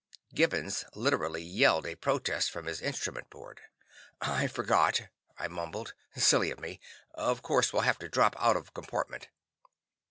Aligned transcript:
Gibbons 0.33 0.83
literally 0.95 1.43
yelled 1.43 1.85
a 1.85 1.93
protest 1.93 2.49
from 2.49 2.65
his 2.65 2.81
instrument 2.81 3.29
board. 3.29 3.61
"I 4.19 4.47
forgot," 4.47 4.99
I 5.37 5.47
mumbled. 5.47 5.93
"Silly 6.17 6.49
of 6.49 6.59
me. 6.59 6.79
Of 7.13 7.43
course, 7.43 7.71
we'll 7.71 7.83
have 7.83 7.99
to 7.99 8.09
drop 8.09 8.35
out 8.39 8.57
of 8.57 8.73
compartment." 8.73 9.27